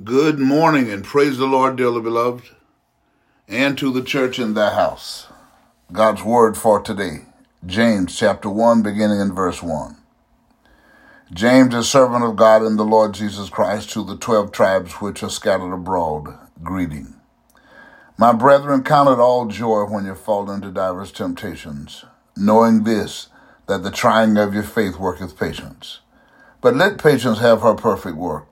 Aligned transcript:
Good 0.00 0.38
morning 0.38 0.90
and 0.90 1.04
praise 1.04 1.36
the 1.36 1.44
Lord, 1.44 1.76
dearly 1.76 2.00
beloved, 2.00 2.48
and 3.46 3.76
to 3.76 3.92
the 3.92 4.00
church 4.00 4.38
in 4.38 4.54
thy 4.54 4.72
house. 4.72 5.26
God's 5.92 6.22
word 6.22 6.56
for 6.56 6.80
today, 6.80 7.26
James 7.66 8.16
chapter 8.16 8.48
1, 8.48 8.82
beginning 8.82 9.20
in 9.20 9.34
verse 9.34 9.62
1. 9.62 9.98
James, 11.34 11.74
a 11.74 11.84
servant 11.84 12.24
of 12.24 12.36
God 12.36 12.62
and 12.62 12.78
the 12.78 12.86
Lord 12.86 13.12
Jesus 13.12 13.50
Christ, 13.50 13.90
to 13.90 14.02
the 14.02 14.16
twelve 14.16 14.50
tribes 14.50 14.92
which 14.92 15.22
are 15.22 15.28
scattered 15.28 15.74
abroad, 15.74 16.38
greeting. 16.62 17.12
My 18.16 18.32
brethren, 18.32 18.84
count 18.84 19.10
it 19.10 19.20
all 19.20 19.44
joy 19.44 19.84
when 19.84 20.06
you 20.06 20.14
fall 20.14 20.50
into 20.50 20.70
divers 20.70 21.12
temptations, 21.12 22.06
knowing 22.34 22.84
this, 22.84 23.28
that 23.66 23.82
the 23.82 23.90
trying 23.90 24.38
of 24.38 24.54
your 24.54 24.62
faith 24.62 24.96
worketh 24.96 25.38
patience. 25.38 26.00
But 26.62 26.76
let 26.76 26.96
patience 26.96 27.40
have 27.40 27.60
her 27.60 27.74
perfect 27.74 28.16
work 28.16 28.51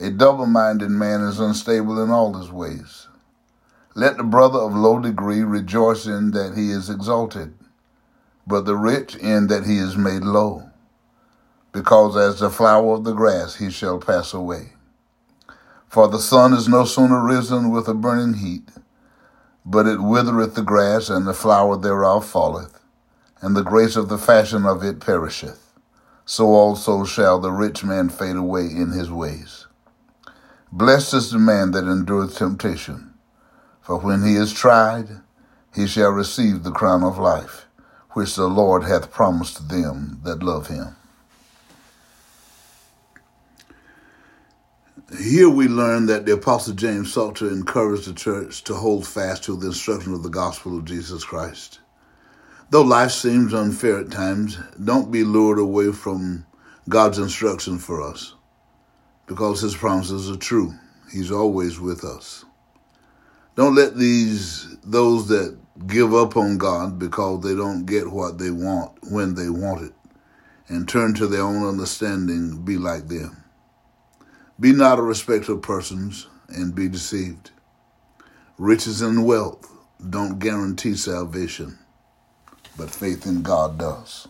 A 0.00 0.10
double 0.10 0.46
minded 0.46 0.90
man 0.90 1.22
is 1.22 1.40
unstable 1.40 2.00
in 2.00 2.08
all 2.08 2.32
his 2.34 2.52
ways. 2.52 3.08
Let 3.96 4.16
the 4.16 4.22
brother 4.22 4.60
of 4.60 4.72
low 4.72 5.00
degree 5.00 5.42
rejoice 5.42 6.06
in 6.06 6.30
that 6.30 6.56
he 6.56 6.70
is 6.70 6.88
exalted, 6.88 7.52
but 8.46 8.64
the 8.64 8.76
rich 8.76 9.16
in 9.16 9.48
that 9.48 9.66
he 9.66 9.78
is 9.78 9.96
made 9.96 10.22
low, 10.22 10.70
because 11.72 12.16
as 12.16 12.38
the 12.38 12.48
flower 12.48 12.94
of 12.94 13.02
the 13.02 13.12
grass 13.12 13.56
he 13.56 13.72
shall 13.72 13.98
pass 13.98 14.32
away. 14.32 14.74
For 15.88 16.06
the 16.06 16.20
sun 16.20 16.52
is 16.52 16.68
no 16.68 16.84
sooner 16.84 17.20
risen 17.20 17.70
with 17.70 17.88
a 17.88 17.94
burning 17.94 18.34
heat, 18.34 18.68
but 19.66 19.88
it 19.88 20.00
withereth 20.00 20.54
the 20.54 20.62
grass, 20.62 21.10
and 21.10 21.26
the 21.26 21.34
flower 21.34 21.76
thereof 21.76 22.24
falleth, 22.24 22.78
and 23.40 23.56
the 23.56 23.64
grace 23.64 23.96
of 23.96 24.08
the 24.08 24.18
fashion 24.18 24.64
of 24.64 24.84
it 24.84 25.00
perisheth. 25.00 25.72
So 26.24 26.46
also 26.54 27.04
shall 27.04 27.40
the 27.40 27.50
rich 27.50 27.82
man 27.82 28.10
fade 28.10 28.36
away 28.36 28.66
in 28.66 28.92
his 28.92 29.10
ways. 29.10 29.67
Blessed 30.70 31.14
is 31.14 31.30
the 31.30 31.38
man 31.38 31.70
that 31.70 31.86
endureth 31.86 32.36
temptation, 32.36 33.14
for 33.80 33.98
when 33.98 34.22
he 34.22 34.34
is 34.34 34.52
tried, 34.52 35.22
he 35.74 35.86
shall 35.86 36.10
receive 36.10 36.62
the 36.62 36.70
crown 36.70 37.02
of 37.02 37.16
life, 37.16 37.64
which 38.10 38.36
the 38.36 38.48
Lord 38.48 38.84
hath 38.84 39.10
promised 39.10 39.70
them 39.70 40.20
that 40.24 40.42
love 40.42 40.66
him. 40.66 40.94
Here 45.18 45.48
we 45.48 45.68
learn 45.68 46.04
that 46.06 46.26
the 46.26 46.34
Apostle 46.34 46.74
James 46.74 47.14
sought 47.14 47.36
to 47.36 47.48
encourage 47.48 48.04
the 48.04 48.12
church 48.12 48.62
to 48.64 48.74
hold 48.74 49.06
fast 49.06 49.44
to 49.44 49.56
the 49.56 49.68
instruction 49.68 50.12
of 50.12 50.22
the 50.22 50.28
gospel 50.28 50.76
of 50.76 50.84
Jesus 50.84 51.24
Christ. 51.24 51.78
Though 52.68 52.82
life 52.82 53.12
seems 53.12 53.54
unfair 53.54 54.00
at 54.00 54.10
times, 54.10 54.58
don't 54.84 55.10
be 55.10 55.24
lured 55.24 55.58
away 55.58 55.92
from 55.92 56.44
God's 56.90 57.18
instruction 57.18 57.78
for 57.78 58.02
us 58.02 58.34
because 59.28 59.60
his 59.60 59.76
promises 59.76 60.30
are 60.30 60.36
true. 60.36 60.74
He's 61.12 61.30
always 61.30 61.78
with 61.78 62.02
us. 62.02 62.44
Don't 63.54 63.74
let 63.74 63.96
these 63.96 64.76
those 64.82 65.28
that 65.28 65.56
give 65.86 66.14
up 66.14 66.36
on 66.36 66.58
God 66.58 66.98
because 66.98 67.42
they 67.42 67.54
don't 67.54 67.86
get 67.86 68.10
what 68.10 68.38
they 68.38 68.50
want 68.50 68.98
when 69.10 69.34
they 69.34 69.48
want 69.48 69.82
it 69.82 69.92
and 70.68 70.88
turn 70.88 71.14
to 71.14 71.26
their 71.26 71.42
own 71.42 71.66
understanding 71.66 72.64
be 72.64 72.76
like 72.76 73.08
them. 73.08 73.44
Be 74.60 74.72
not 74.72 74.98
a 74.98 75.02
respecter 75.02 75.52
of 75.52 75.62
persons 75.62 76.26
and 76.48 76.74
be 76.74 76.88
deceived. 76.88 77.50
Riches 78.58 79.00
and 79.00 79.24
wealth 79.24 79.66
don't 80.08 80.38
guarantee 80.38 80.94
salvation, 80.94 81.78
but 82.76 82.90
faith 82.90 83.26
in 83.26 83.42
God 83.42 83.78
does. 83.78 84.28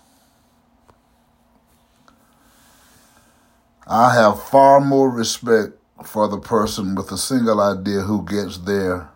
I 3.90 4.12
have 4.12 4.42
far 4.42 4.82
more 4.82 5.08
respect 5.08 5.72
for 6.04 6.28
the 6.28 6.38
person 6.38 6.94
with 6.94 7.10
a 7.10 7.16
single 7.16 7.58
idea 7.58 8.02
who 8.02 8.22
gets 8.22 8.58
there 8.58 9.08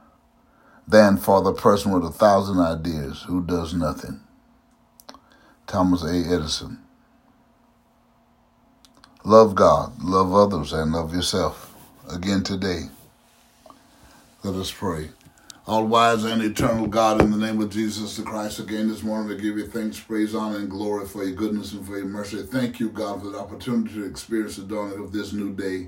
than 0.88 1.18
for 1.18 1.42
the 1.42 1.52
person 1.52 1.92
with 1.92 2.04
a 2.04 2.10
thousand 2.10 2.58
ideas 2.58 3.24
who 3.28 3.42
does 3.42 3.74
nothing. 3.74 4.20
Thomas 5.66 6.02
A. 6.02 6.14
Edison. 6.14 6.78
Love 9.24 9.54
God, 9.54 10.02
love 10.02 10.32
others, 10.34 10.72
and 10.72 10.92
love 10.92 11.14
yourself. 11.14 11.74
Again 12.10 12.42
today, 12.42 12.88
let 14.42 14.54
us 14.54 14.72
pray. 14.72 15.10
All 15.64 15.86
wise 15.86 16.24
and 16.24 16.42
eternal 16.42 16.88
God, 16.88 17.22
in 17.22 17.30
the 17.30 17.36
name 17.36 17.60
of 17.60 17.70
Jesus 17.70 18.16
the 18.16 18.24
Christ, 18.24 18.58
again 18.58 18.88
this 18.88 19.04
morning 19.04 19.28
to 19.28 19.40
give 19.40 19.56
you 19.56 19.64
thanks, 19.64 20.00
praise, 20.00 20.34
honor, 20.34 20.56
and 20.56 20.68
glory 20.68 21.06
for 21.06 21.22
your 21.22 21.36
goodness 21.36 21.72
and 21.72 21.86
for 21.86 21.96
your 21.96 22.06
mercy. 22.06 22.42
Thank 22.42 22.80
you, 22.80 22.88
God, 22.88 23.22
for 23.22 23.28
the 23.28 23.38
opportunity 23.38 23.94
to 23.94 24.04
experience 24.04 24.56
the 24.56 24.64
dawning 24.64 24.98
of 24.98 25.12
this 25.12 25.32
new 25.32 25.54
day. 25.54 25.86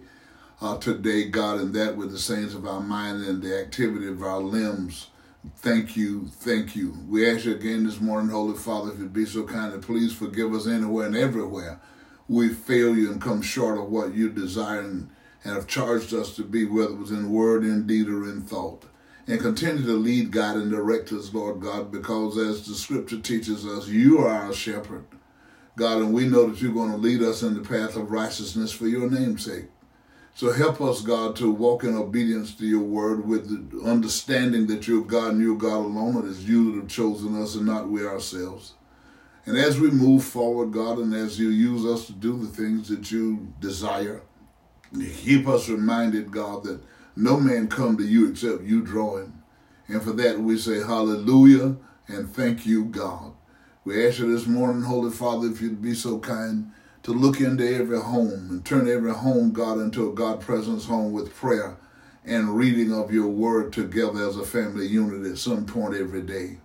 Uh, 0.61 0.79
today, 0.79 1.29
God, 1.29 1.59
and 1.59 1.75
that 1.75 1.97
with 1.97 2.13
the 2.13 2.21
saints 2.21 2.55
of 2.55 2.69
our 2.69 2.79
mind 2.79 3.25
and 3.25 3.43
the 3.43 3.59
activity 3.61 4.07
of 4.07 4.23
our 4.23 4.39
limbs. 4.39 5.09
Thank 5.57 5.97
you, 5.97 6.29
thank 6.29 6.77
you. 6.77 6.97
We 7.09 7.29
ask 7.29 7.45
you 7.45 7.57
again 7.57 7.85
this 7.85 8.01
morning, 8.01 8.31
Holy 8.31 8.57
Father, 8.57 8.93
if 8.93 9.01
you'd 9.01 9.13
be 9.13 9.27
so 9.27 9.43
kind 9.43 9.73
to 9.73 9.85
please 9.85 10.13
forgive 10.13 10.55
us 10.55 10.69
anywhere 10.69 11.07
and 11.07 11.17
everywhere 11.17 11.81
we 12.29 12.49
fail 12.49 12.97
you 12.97 13.11
and 13.11 13.21
come 13.21 13.43
short 13.43 13.77
of 13.77 13.91
what 13.91 14.15
you 14.15 14.31
desire 14.31 14.83
and, 14.83 15.11
and 15.43 15.57
have 15.57 15.67
charged 15.67 16.15
us 16.15 16.37
to 16.37 16.45
be, 16.45 16.65
whether 16.65 16.93
it 16.93 16.99
was 16.99 17.11
in 17.11 17.33
word, 17.33 17.65
in 17.65 17.89
deed, 17.89 18.07
or 18.07 18.23
in 18.23 18.41
thought 18.41 18.85
and 19.27 19.41
continue 19.41 19.85
to 19.85 19.93
lead 19.93 20.31
God 20.31 20.57
and 20.57 20.71
direct 20.71 21.13
us, 21.13 21.33
Lord 21.33 21.61
God, 21.61 21.91
because 21.91 22.37
as 22.37 22.67
the 22.67 22.75
scripture 22.75 23.21
teaches 23.21 23.67
us, 23.67 23.89
you 23.89 24.19
are 24.19 24.29
our 24.29 24.53
shepherd, 24.53 25.07
God, 25.77 25.99
and 25.99 26.13
we 26.13 26.29
know 26.29 26.51
that 26.51 26.61
you're 26.61 26.75
going 26.75 26.91
to 26.91 26.97
lead 26.97 27.23
us 27.23 27.43
in 27.43 27.55
the 27.55 27.61
path 27.61 27.97
of 27.97 28.11
righteousness 28.11 28.71
for 28.71 28.87
your 28.87 29.11
name's 29.11 29.45
sake. 29.45 29.67
So 30.37 30.53
help 30.53 30.81
us, 30.81 31.01
God, 31.01 31.37
to 31.37 31.51
walk 31.51 31.85
in 31.85 31.97
obedience 31.97 32.55
to 32.57 32.67
your 32.67 32.83
word 32.83 33.27
with 33.27 33.49
the 33.49 33.89
understanding 33.89 34.67
that 34.67 34.89
you're 34.89 35.05
God 35.05 35.33
and 35.33 35.41
you're 35.41 35.57
God 35.57 35.79
alone, 35.79 36.17
and 36.17 36.29
it's 36.29 36.41
you 36.41 36.73
that 36.73 36.81
have 36.81 36.89
chosen 36.89 37.41
us 37.41 37.55
and 37.55 37.67
not 37.67 37.89
we 37.89 38.05
ourselves. 38.05 38.75
And 39.47 39.57
as 39.57 39.79
we 39.79 39.91
move 39.91 40.25
forward, 40.25 40.73
God, 40.73 40.99
and 40.99 41.15
as 41.15 41.39
you 41.39 41.51
use 41.51 41.85
us 41.85 42.07
to 42.07 42.13
do 42.13 42.37
the 42.37 42.49
things 42.49 42.89
that 42.89 43.11
you 43.13 43.53
desire, 43.61 44.23
keep 45.19 45.47
us 45.47 45.69
reminded, 45.69 46.31
God, 46.31 46.65
that 46.65 46.81
no 47.17 47.39
man 47.39 47.69
come 47.69 47.97
to 47.97 48.05
you 48.05 48.29
except 48.29 48.63
you 48.63 48.83
draw 48.83 49.19
him. 49.19 49.43
And 49.89 50.03
for 50.03 50.13
that 50.13 50.41
we 50.41 50.59
say 50.59 50.79
hallelujah 50.79 51.77
and 52.09 52.29
thank 52.29 52.67
you, 52.67 52.85
God. 52.87 53.33
We 53.85 54.07
ask 54.07 54.19
you 54.19 54.35
this 54.35 54.47
morning, 54.47 54.83
Holy 54.83 55.11
Father, 55.11 55.49
if 55.49 55.61
you'd 55.61 55.83
be 55.83 55.95
so 55.95 56.19
kind 56.19 56.73
to 57.03 57.13
look 57.13 57.41
into 57.41 57.69
every 57.69 58.01
home 58.01 58.49
and 58.51 58.65
turn 58.65 58.89
every 58.89 59.13
home, 59.13 59.53
God, 59.53 59.79
into 59.79 60.09
a 60.09 60.15
God 60.15 60.41
presence 60.41 60.87
home 60.87 61.13
with 61.13 61.35
prayer 61.35 61.77
and 62.25 62.57
reading 62.57 62.93
of 62.93 63.13
your 63.13 63.29
word 63.29 63.73
together 63.73 64.27
as 64.27 64.37
a 64.37 64.45
family 64.45 64.87
unit 64.87 65.31
at 65.31 65.37
some 65.37 65.67
point 65.67 65.95
every 65.95 66.23
day. 66.23 66.59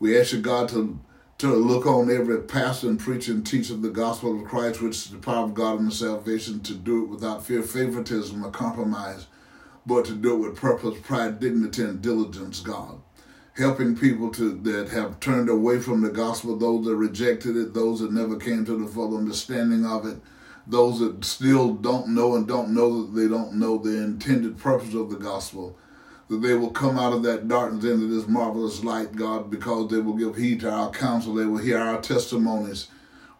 We 0.00 0.18
ask 0.18 0.32
you, 0.32 0.40
God, 0.40 0.68
to, 0.70 0.98
to 1.38 1.54
look 1.54 1.86
on 1.86 2.10
every 2.10 2.42
pastor 2.42 2.88
and 2.88 2.98
preacher 2.98 3.32
and 3.32 3.46
teach 3.46 3.70
of 3.70 3.82
the 3.82 3.90
gospel 3.90 4.40
of 4.40 4.48
Christ, 4.48 4.82
which 4.82 4.96
is 4.96 5.10
the 5.10 5.18
power 5.18 5.44
of 5.44 5.54
God 5.54 5.78
and 5.78 5.88
the 5.88 5.94
salvation, 5.94 6.60
to 6.60 6.74
do 6.74 7.04
it 7.04 7.08
without 7.08 7.46
fear, 7.46 7.62
favoritism, 7.62 8.44
or 8.44 8.50
compromise 8.50 9.26
but 9.90 10.04
to 10.04 10.14
do 10.14 10.34
it 10.34 10.50
with 10.50 10.56
purpose, 10.56 10.96
pride, 11.00 11.40
dignity, 11.40 11.82
and 11.82 12.00
diligence, 12.00 12.60
God. 12.60 13.00
Helping 13.56 13.96
people 13.96 14.30
to 14.30 14.52
that 14.62 14.88
have 14.90 15.18
turned 15.18 15.48
away 15.48 15.80
from 15.80 16.00
the 16.00 16.10
gospel, 16.10 16.56
those 16.56 16.84
that 16.84 16.94
rejected 16.94 17.56
it, 17.56 17.74
those 17.74 17.98
that 17.98 18.12
never 18.12 18.36
came 18.36 18.64
to 18.64 18.76
the 18.76 18.86
full 18.86 19.18
understanding 19.18 19.84
of 19.84 20.06
it, 20.06 20.18
those 20.64 21.00
that 21.00 21.24
still 21.24 21.74
don't 21.74 22.06
know 22.06 22.36
and 22.36 22.46
don't 22.46 22.72
know 22.72 23.02
that 23.02 23.20
they 23.20 23.26
don't 23.26 23.54
know 23.54 23.78
the 23.78 24.00
intended 24.00 24.56
purpose 24.58 24.94
of 24.94 25.10
the 25.10 25.16
gospel, 25.16 25.76
that 26.28 26.36
they 26.36 26.54
will 26.54 26.70
come 26.70 26.96
out 26.96 27.12
of 27.12 27.24
that 27.24 27.48
darkness 27.48 27.84
into 27.84 28.06
this 28.06 28.28
marvelous 28.28 28.84
light, 28.84 29.16
God, 29.16 29.50
because 29.50 29.90
they 29.90 29.98
will 29.98 30.14
give 30.14 30.36
heed 30.36 30.60
to 30.60 30.70
our 30.70 30.92
counsel, 30.92 31.34
they 31.34 31.46
will 31.46 31.58
hear 31.58 31.78
our 31.78 32.00
testimonies, 32.00 32.86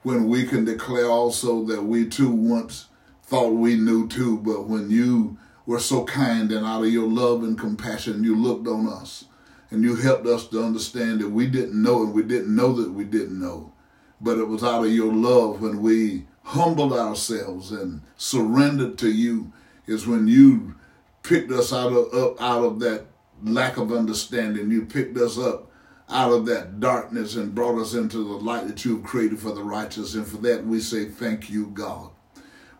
when 0.03 0.27
we 0.27 0.45
can 0.45 0.65
declare 0.65 1.07
also 1.07 1.63
that 1.67 1.85
we 1.85 2.09
too 2.09 2.33
once 2.33 2.87
thought 3.23 3.53
we 3.53 3.77
knew 3.77 4.09
too, 4.09 4.39
but 4.39 4.67
when 4.67 4.91
you 4.91 5.39
were 5.71 5.79
so 5.79 6.05
kind 6.05 6.51
and 6.51 6.67
out 6.67 6.83
of 6.83 6.91
your 6.91 7.09
love 7.09 7.45
and 7.45 7.57
compassion, 7.57 8.25
you 8.25 8.35
looked 8.35 8.67
on 8.67 8.89
us 8.89 9.27
and 9.71 9.85
you 9.85 9.95
helped 9.95 10.27
us 10.27 10.49
to 10.49 10.61
understand 10.61 11.21
that 11.21 11.31
we 11.31 11.47
didn't 11.47 11.81
know 11.81 12.03
and 12.03 12.13
we 12.13 12.25
didn't 12.25 12.57
know 12.57 12.73
that 12.73 12.91
we 12.91 13.05
didn't 13.05 13.41
know. 13.41 13.73
But 14.21 14.39
it 14.39 14.49
was 14.49 14.65
out 14.65 14.85
of 14.85 14.91
your 14.91 15.13
love 15.13 15.61
when 15.61 15.81
we 15.81 16.27
humbled 16.43 16.93
ourselves 16.93 17.71
and 17.71 18.03
surrendered 18.17 18.99
to 18.99 19.13
you 19.13 19.53
is 19.87 20.09
when 20.09 20.27
you 20.27 20.75
picked 21.23 21.53
us 21.53 21.73
out 21.73 21.93
of 21.93 22.13
up 22.13 22.43
out 22.43 22.65
of 22.65 22.81
that 22.81 23.07
lack 23.45 23.77
of 23.77 23.93
understanding. 23.93 24.73
You 24.73 24.87
picked 24.87 25.17
us 25.19 25.39
up 25.39 25.71
out 26.09 26.33
of 26.33 26.47
that 26.47 26.81
darkness 26.81 27.37
and 27.37 27.55
brought 27.55 27.81
us 27.81 27.95
into 27.95 28.17
the 28.17 28.45
light 28.45 28.67
that 28.67 28.85
you 28.85 28.97
have 28.97 29.05
created 29.05 29.39
for 29.39 29.53
the 29.53 29.63
righteous. 29.63 30.17
And 30.17 30.27
for 30.27 30.39
that 30.39 30.67
we 30.67 30.81
say 30.81 31.05
thank 31.05 31.49
you, 31.49 31.67
God. 31.67 32.11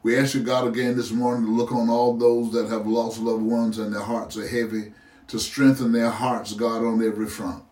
We 0.03 0.17
ask 0.17 0.35
you, 0.35 0.43
God, 0.43 0.67
again 0.67 0.97
this 0.97 1.11
morning 1.11 1.45
to 1.45 1.53
look 1.53 1.73
on 1.73 1.91
all 1.91 2.17
those 2.17 2.53
that 2.53 2.71
have 2.71 2.87
lost 2.87 3.21
loved 3.21 3.43
ones 3.43 3.79
and 3.79 3.93
their 3.93 4.01
hearts 4.01 4.35
are 4.39 4.49
heavy, 4.49 4.95
to 5.29 5.39
strengthen 5.39 5.93
their 5.93 6.09
hearts, 6.09 6.55
God, 6.55 6.83
on 6.83 7.05
every 7.07 7.27
front. 7.27 7.63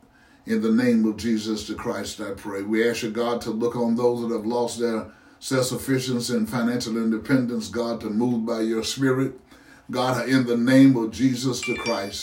In 0.44 0.60
the 0.60 0.70
name 0.70 1.06
of 1.06 1.16
Jesus 1.16 1.66
the 1.66 1.74
Christ, 1.74 2.20
I 2.20 2.32
pray. 2.32 2.60
We 2.60 2.86
ask 2.86 3.02
you, 3.02 3.10
God, 3.10 3.40
to 3.42 3.50
look 3.50 3.76
on 3.76 3.96
those 3.96 4.20
that 4.20 4.34
have 4.34 4.44
lost 4.44 4.78
their 4.78 5.06
self-sufficiency 5.40 6.36
and 6.36 6.48
financial 6.48 6.98
independence, 6.98 7.68
God, 7.68 7.98
to 8.02 8.10
move 8.10 8.44
by 8.44 8.60
your 8.60 8.84
spirit. 8.84 9.40
God, 9.90 10.28
in 10.28 10.44
the 10.44 10.56
name 10.56 10.96
of 10.96 11.12
Jesus 11.12 11.62
the 11.62 11.76
Christ, 11.76 12.22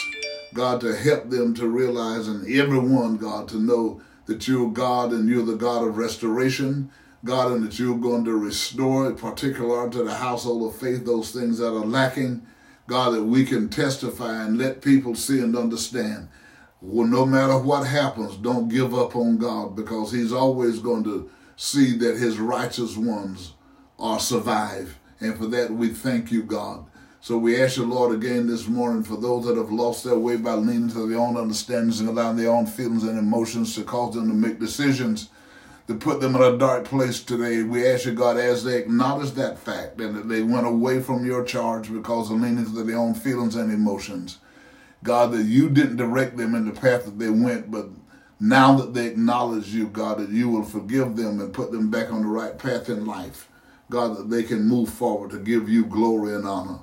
God, 0.54 0.82
to 0.82 0.96
help 0.96 1.32
them 1.32 1.56
to 1.56 1.68
realize 1.68 2.28
and 2.28 2.48
everyone, 2.48 3.18
God, 3.18 3.48
to 3.50 3.58
know 3.58 4.02
that 4.28 4.48
you're 4.48 4.70
God 4.70 5.14
and 5.14 5.28
you're 5.28 5.46
the 5.46 5.56
God 5.56 5.84
of 5.88 5.98
restoration. 5.98 6.92
God, 7.26 7.52
and 7.52 7.66
that 7.66 7.80
you're 7.80 7.98
going 7.98 8.24
to 8.26 8.38
restore, 8.38 9.08
in 9.08 9.16
particular 9.16 9.90
to 9.90 10.04
the 10.04 10.14
household 10.14 10.70
of 10.72 10.80
faith, 10.80 11.06
those 11.06 11.32
things 11.32 11.58
that 11.58 11.68
are 11.68 11.86
lacking. 11.86 12.46
God, 12.88 13.16
that 13.16 13.24
we 13.24 13.46
can 13.46 13.68
testify 13.68 14.44
and 14.44 14.60
let 14.60 14.84
people 14.84 15.16
see 15.16 15.40
and 15.40 15.58
understand. 15.58 16.30
Well, 16.82 17.08
no 17.08 17.26
matter 17.26 17.58
what 17.58 17.88
happens, 17.88 18.38
don't 18.38 18.70
give 18.70 18.94
up 18.94 19.16
on 19.16 19.40
God 19.40 19.76
because 19.76 20.12
He's 20.12 20.32
always 20.32 20.80
going 20.80 21.04
to 21.06 21.30
see 21.56 21.98
that 21.98 22.18
His 22.18 22.38
righteous 22.38 22.96
ones 22.96 23.54
are 23.98 24.20
survive. 24.20 25.00
And 25.20 25.36
for 25.36 25.48
that, 25.48 25.72
we 25.72 25.90
thank 25.90 26.32
you, 26.32 26.44
God. 26.44 26.86
So 27.22 27.40
we 27.40 27.60
ask 27.60 27.78
you, 27.78 27.86
Lord, 27.86 28.14
again 28.14 28.46
this 28.46 28.68
morning 28.68 29.02
for 29.02 29.18
those 29.18 29.46
that 29.46 29.58
have 29.58 29.72
lost 29.72 30.04
their 30.04 30.20
way 30.20 30.38
by 30.38 30.54
leaning 30.54 30.90
to 30.90 31.10
their 31.10 31.18
own 31.18 31.38
understandings 31.38 32.00
and 32.00 32.08
allowing 32.08 32.38
their 32.38 32.52
own 32.52 32.68
feelings 32.68 33.04
and 33.04 33.18
emotions 33.18 33.74
to 33.74 33.84
cause 33.84 34.14
them 34.14 34.28
to 34.28 34.36
make 34.36 34.60
decisions 34.60 35.30
to 35.88 35.96
put 35.96 36.20
them 36.20 36.36
in 36.36 36.42
a 36.42 36.58
dark 36.58 36.86
place 36.86 37.24
today. 37.24 37.62
We 37.62 37.88
ask 37.88 38.06
you, 38.06 38.14
God, 38.14 38.38
as 38.38 38.64
they 38.64 38.78
acknowledge 38.78 39.32
that 39.32 39.60
fact 39.60 40.00
and 40.02 40.16
that 40.16 40.28
they 40.28 40.42
went 40.42 40.66
away 40.66 41.02
from 41.02 41.26
your 41.26 41.44
charge 41.44 41.94
because 41.94 42.32
of 42.32 42.42
leaning 42.42 42.66
to 42.66 42.84
their 42.84 42.98
own 42.98 43.14
feelings 43.14 43.56
and 43.56 43.72
emotions. 43.72 44.40
God, 45.04 45.32
that 45.34 45.44
you 45.44 45.70
didn't 45.70 45.98
direct 45.98 46.38
them 46.38 46.56
in 46.56 46.66
the 46.66 46.72
path 46.72 47.06
that 47.06 47.20
they 47.20 47.30
went, 47.30 47.70
but 47.70 47.88
now 48.40 48.76
that 48.76 48.94
they 48.96 49.06
acknowledge 49.08 49.68
you, 49.68 49.88
God, 49.88 50.18
that 50.18 50.30
you 50.30 50.50
will 50.50 50.64
forgive 50.64 51.16
them 51.16 51.40
and 51.40 51.54
put 51.54 51.72
them 51.72 51.92
back 51.92 52.12
on 52.12 52.24
the 52.24 52.28
right 52.28 52.58
path 52.58 52.90
in 52.90 53.06
life. 53.06 53.50
God, 53.90 54.18
that 54.18 54.30
they 54.32 54.42
can 54.42 54.68
move 54.68 54.90
forward 54.90 55.30
to 55.32 55.38
give 55.38 55.70
you 55.70 55.86
glory 55.86 56.34
and 56.34 56.48
honor. 56.48 56.80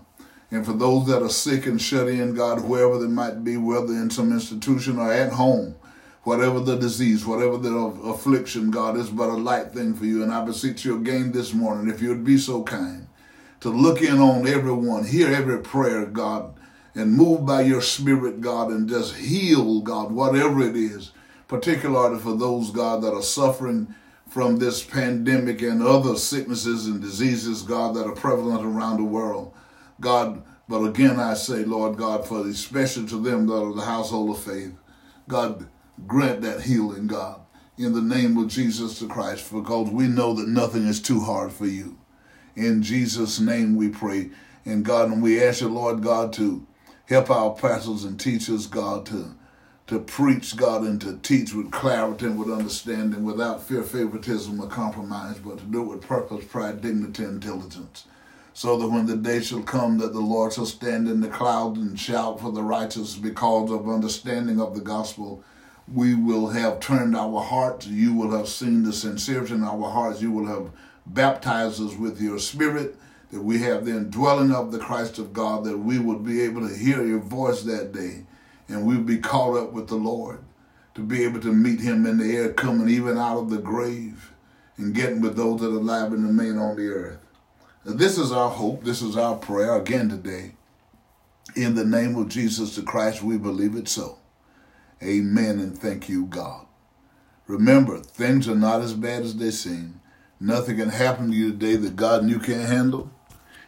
And 0.53 0.65
for 0.65 0.75
those 0.75 1.07
that 1.09 1.23
are 1.23 1.29
sick 1.29 1.67
and 1.67 1.81
shut 1.81 2.09
in, 2.09 2.35
God, 2.35 2.63
wherever 2.63 2.99
they 2.99 3.09
might 3.09 3.43
be, 3.43 3.57
whether 3.57 3.93
in 3.93 4.11
some 4.11 4.33
institution 4.33 4.99
or 4.99 5.13
at 5.13 5.33
home, 5.33 5.75
whatever 6.23 6.61
the 6.61 6.77
disease, 6.77 7.27
whatever 7.27 7.57
the 7.57 7.75
affliction, 7.75 8.71
God, 8.71 8.97
is 8.97 9.11
but 9.11 9.29
a 9.29 9.35
light 9.35 9.73
thing 9.73 9.95
for 9.95 10.05
you. 10.05 10.23
And 10.23 10.33
I 10.33 10.45
beseech 10.45 10.85
you 10.85 10.97
again 10.97 11.33
this 11.33 11.53
morning, 11.53 11.93
if 11.93 12.01
you 12.01 12.11
would 12.11 12.25
be 12.25 12.39
so 12.39 12.63
kind, 12.63 13.09
to 13.61 13.71
look 13.71 14.03
in 14.03 14.19
on 14.19 14.47
everyone, 14.47 15.05
hear 15.05 15.29
every 15.29 15.59
prayer, 15.59 16.07
God, 16.07 16.55
and 16.95 17.13
move 17.13 17.47
by 17.47 17.63
your 17.63 17.81
spirit, 17.81 18.41
God, 18.41 18.71
and 18.71 18.89
just 18.89 19.17
heal, 19.17 19.81
God, 19.81 20.13
whatever 20.13 20.63
it 20.63 20.77
is, 20.77 21.13
particularly 21.49 22.19
for 22.19 22.37
those, 22.37 22.71
God, 22.71 23.03
that 23.03 23.15
are 23.15 23.23
suffering 23.23 23.95
from 24.29 24.59
this 24.59 24.83
pandemic 24.83 25.61
and 25.61 25.83
other 25.83 26.17
sicknesses 26.17 26.87
and 26.87 27.01
diseases, 27.01 27.63
God, 27.63 27.95
that 27.95 28.07
are 28.07 28.15
prevalent 28.15 28.65
around 28.65 28.99
the 28.99 29.05
world. 29.05 29.53
God, 30.01 30.43
but 30.69 30.83
again 30.85 31.21
I 31.21 31.35
say, 31.35 31.65
Lord 31.65 31.99
God, 31.99 32.27
for 32.27 32.47
especially 32.47 33.07
to 33.09 33.23
them 33.23 33.47
that 33.47 33.55
are 33.55 33.75
the 33.75 33.83
household 33.83 34.31
of 34.37 34.43
faith, 34.43 34.73
God, 35.29 35.69
grant 36.07 36.43
that 36.43 36.63
healing, 36.63 37.07
God, 37.07 37.41
in 37.77 37.93
the 37.93 38.03
name 38.03 38.37
of 38.37 38.49
Jesus 38.49 38.99
the 38.99 39.07
Christ, 39.07 39.53
because 39.53 39.91
we 39.91 40.07
know 40.07 40.35
that 40.35 40.49
nothing 40.49 40.87
is 40.87 41.01
too 41.01 41.21
hard 41.21 41.53
for 41.53 41.67
you. 41.67 41.99
In 42.55 42.83
Jesus' 42.83 43.41
name 43.41 43.77
we 43.77 43.89
pray. 43.89 44.31
And 44.65 44.85
God, 44.85 45.11
and 45.11 45.23
we 45.23 45.43
ask 45.43 45.61
you, 45.61 45.69
Lord 45.69 46.03
God, 46.03 46.33
to 46.35 46.67
help 47.07 47.31
our 47.31 47.55
pastors 47.55 48.05
and 48.05 48.19
teachers, 48.19 48.67
God, 48.67 49.07
to 49.07 49.35
to 49.89 49.99
preach, 49.99 50.57
God, 50.57 50.83
and 50.85 51.01
to 51.01 51.19
teach 51.19 51.53
with 51.53 51.73
clarity 51.73 52.25
and 52.25 52.39
with 52.39 52.49
understanding, 52.49 53.25
without 53.25 53.63
fear, 53.63 53.83
favoritism, 53.83 54.59
or 54.61 54.69
compromise, 54.69 55.39
but 55.39 55.59
to 55.59 55.65
do 55.65 55.83
it 55.83 55.97
with 55.97 56.01
purpose, 56.01 56.45
pride, 56.45 56.81
dignity, 56.81 57.25
and 57.25 57.41
diligence 57.41 58.07
so 58.55 58.77
that 58.79 58.89
when 58.89 59.07
the 59.07 59.17
day 59.17 59.41
shall 59.41 59.63
come 59.63 59.99
that 59.99 60.13
the 60.13 60.21
Lord 60.21 60.53
shall 60.53 60.67
stand 60.67 61.09
in 61.09 61.21
the 61.21 61.29
cloud 61.29 61.77
and 61.77 61.99
shout 61.99 62.41
for 62.41 62.53
the 62.53 62.63
righteous 62.63 63.17
because 63.17 63.71
of 63.71 63.89
understanding 63.89 64.61
of 64.61 64.75
the 64.75 64.81
gospel, 64.81 65.43
we 65.93 66.15
will 66.15 66.49
have 66.49 66.81
turned 66.81 67.17
our 67.17 67.43
hearts. 67.43 67.87
You 67.87 68.15
will 68.15 68.37
have 68.37 68.49
seen 68.49 68.83
the 68.83 68.93
sincerity 68.93 69.55
in 69.55 69.65
our 69.65 69.91
hearts. 69.91 70.23
You 70.23 70.31
will 70.31 70.47
have 70.47 70.71
baptized 71.07 71.81
us 71.83 71.97
with 71.97 72.21
your 72.21 72.39
spirit, 72.39 72.97
that 73.31 73.43
we 73.43 73.59
have 73.61 73.85
the 73.85 73.97
indwelling 73.97 74.53
of 74.53 74.73
the 74.73 74.79
Christ 74.79 75.19
of 75.19 75.33
God, 75.33 75.65
that 75.65 75.79
we 75.79 75.99
would 75.99 76.25
be 76.25 76.43
able 76.43 76.67
to 76.69 76.75
hear 76.75 77.05
your 77.05 77.21
voice 77.21 77.63
that 77.63 77.93
day, 77.93 78.25
and 78.69 78.87
we'll 78.87 79.01
be 79.01 79.19
caught 79.19 79.57
up 79.57 79.73
with 79.73 79.89
the 79.89 79.97
Lord 79.97 80.41
to 80.95 81.01
be 81.01 81.25
able 81.25 81.41
to 81.41 81.53
meet 81.53 81.81
him 81.81 82.07
in 82.07 82.19
the 82.19 82.37
air, 82.37 82.53
coming 82.53 82.89
even 82.89 83.17
out 83.17 83.39
of 83.39 83.51
the 83.51 83.59
grave 83.59 84.33
and 84.77 84.95
getting 84.95 85.21
with 85.21 85.37
those 85.37 85.61
that 85.61 85.69
are 85.69 85.79
alive 85.79 86.13
and 86.13 86.27
remain 86.27 86.59
on 86.59 86.77
the 86.77 86.89
earth. 86.89 87.19
This 87.85 88.19
is 88.19 88.31
our 88.31 88.51
hope. 88.51 88.85
This 88.85 89.03
is 89.03 89.17
our 89.17 89.37
prayer 89.37 89.75
again 89.75 90.09
today. 90.09 90.53
In 91.57 91.75
the 91.75 91.85
name 91.85 92.17
of 92.17 92.29
Jesus 92.29 92.77
the 92.77 92.83
Christ, 92.83 93.23
we 93.23 93.37
believe 93.39 93.75
it 93.75 93.89
so. 93.89 94.19
Amen 95.03 95.59
and 95.59 95.77
thank 95.77 96.09
you, 96.09 96.27
God. 96.27 96.67
Remember, 97.49 97.99
things 97.99 98.49
are 98.49 98.55
not 98.55 98.83
as 98.83 98.95
bad 98.95 99.23
as 99.23 99.37
they 99.37 99.51
seem. 99.51 100.01
Nothing 100.39 100.77
can 100.77 100.91
happen 100.91 101.31
to 101.31 101.37
you 101.37 101.51
today 101.51 101.77
that 101.77 101.97
God 101.97 102.23
and 102.23 102.31
you 102.31 102.39
can't 102.39 102.69
handle. 102.69 103.11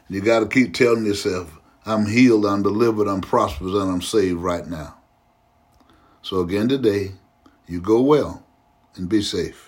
You 0.09 0.21
got 0.21 0.41
to 0.41 0.47
keep 0.47 0.75
telling 0.75 1.07
yourself, 1.07 1.59
I'm 1.85 2.07
healed, 2.07 2.47
I'm 2.47 2.63
delivered, 2.63 3.09
I'm 3.09 3.21
prosperous, 3.21 3.75
and 3.75 3.91
I'm 3.91 4.03
saved 4.03 4.39
right 4.39 4.67
now. 4.67 4.97
So 6.23 6.41
again 6.41 6.69
today, 6.69 7.13
you 7.67 7.81
go 7.81 8.01
well 8.01 8.45
and 8.97 9.09
be 9.09 9.23
safe. 9.23 9.64